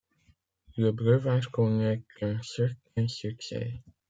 [0.77, 3.83] Le breuvage connaît un certain succès.